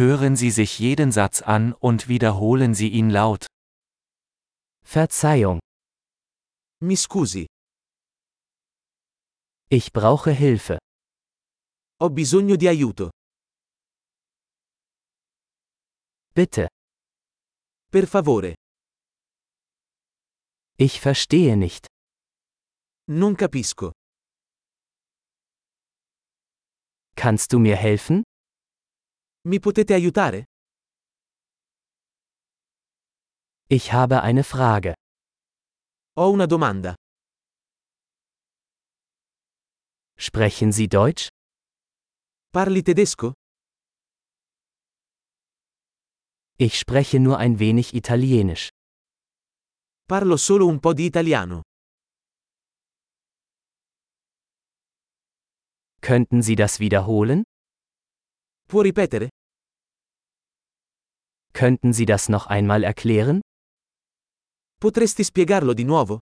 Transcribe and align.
Hören 0.00 0.34
Sie 0.34 0.50
sich 0.50 0.78
jeden 0.78 1.12
Satz 1.12 1.42
an 1.42 1.74
und 1.74 2.08
wiederholen 2.08 2.72
Sie 2.72 2.88
ihn 2.88 3.10
laut. 3.10 3.44
Verzeihung, 4.82 5.60
Mi 6.82 6.96
scusi, 6.96 7.44
ich 9.68 9.92
brauche 9.92 10.30
Hilfe. 10.30 10.78
ho 12.00 12.08
bisogno 12.08 12.56
di 12.56 12.66
aiuto. 12.66 13.10
Bitte, 16.34 16.68
Per 17.92 18.06
favore, 18.06 18.54
ich 20.78 20.98
verstehe 20.98 21.56
nicht. 21.58 21.86
non 23.06 23.36
capisco. 23.36 23.92
Kannst 27.16 27.52
du 27.52 27.58
mir 27.58 27.76
helfen? 27.76 28.22
Mi 29.42 29.58
potete 29.58 29.94
aiutare? 29.94 30.44
Ich 33.68 33.90
habe 33.92 34.20
eine 34.20 34.44
Frage. 34.44 34.92
Ho 36.18 36.30
una 36.30 36.46
domanda. 36.46 36.94
Sprechen 40.18 40.72
Sie 40.72 40.88
Deutsch? 40.88 41.28
Parli 42.52 42.82
tedesco? 42.82 43.32
Ich 46.58 46.78
spreche 46.78 47.18
nur 47.18 47.38
ein 47.38 47.58
wenig 47.58 47.94
Italienisch. 47.94 48.68
Parlo 50.06 50.36
solo 50.36 50.66
un 50.66 50.80
po' 50.80 50.92
di 50.92 51.06
italiano. 51.06 51.62
Könnten 56.02 56.42
Sie 56.42 56.56
das 56.56 56.78
wiederholen? 56.80 57.44
Può 58.70 58.82
ripetere? 58.82 59.30
Könnten 61.52 61.92
Sie 61.92 62.04
das 62.06 62.28
noch 62.28 62.46
einmal 62.46 62.84
erklären? 62.84 63.40
Potresti 64.78 65.24
spiegarlo 65.24 65.74
di 65.74 65.82
nuovo? 65.82 66.20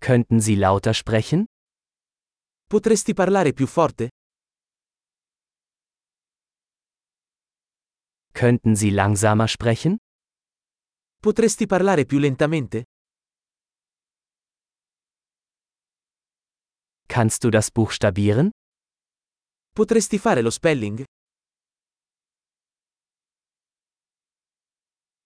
Könnten 0.00 0.40
Sie 0.40 0.56
lauter 0.56 0.92
sprechen? 0.92 1.44
Potresti 2.66 3.14
parlare 3.14 3.52
più 3.52 3.66
forte? 3.68 4.08
Könnten 8.32 8.74
Sie 8.74 8.90
langsamer 8.90 9.46
sprechen? 9.48 9.96
Potresti 11.22 11.66
parlare 11.66 12.04
più 12.04 12.18
lentamente? 12.18 12.84
Kannst 17.16 17.44
du 17.44 17.50
das 17.50 17.70
buchstabieren? 17.70 18.50
Potresti 19.74 20.18
fare 20.18 20.42
lo 20.42 20.50
spelling? 20.50 21.06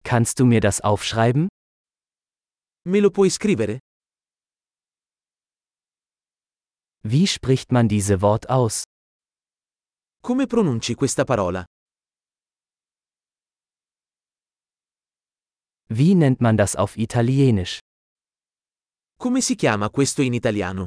Kannst 0.05 0.39
du 0.39 0.45
mir 0.45 0.61
das 0.61 0.81
aufschreiben? 0.81 1.49
Me 2.87 3.01
lo 3.01 3.11
puoi 3.11 3.29
scrivere? 3.29 3.81
Wie 7.03 7.27
spricht 7.27 7.73
man 7.73 7.89
diese 7.89 8.23
Wort 8.23 8.49
aus? 8.49 8.85
Come 10.23 10.47
pronunci 10.47 10.95
questa 10.95 11.25
parola? 11.25 11.65
Wie 15.89 16.15
nennt 16.15 16.41
man 16.41 16.57
das 16.57 16.77
auf 16.77 16.97
Italienisch? 16.97 17.81
Come 19.19 19.43
si 19.43 19.57
chiama 19.57 19.91
questo 19.91 20.23
in 20.23 20.35
italiano? 20.35 20.87